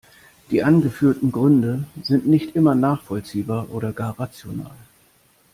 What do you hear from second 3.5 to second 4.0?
oder